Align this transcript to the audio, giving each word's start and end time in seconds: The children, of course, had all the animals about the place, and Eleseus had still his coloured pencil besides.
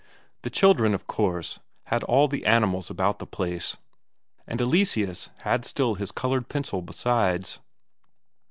The 0.41 0.49
children, 0.49 0.95
of 0.95 1.05
course, 1.05 1.59
had 1.83 2.03
all 2.05 2.27
the 2.27 2.47
animals 2.47 2.89
about 2.89 3.19
the 3.19 3.27
place, 3.27 3.77
and 4.47 4.59
Eleseus 4.59 5.29
had 5.41 5.63
still 5.63 5.93
his 5.93 6.11
coloured 6.11 6.49
pencil 6.49 6.81
besides. 6.81 7.59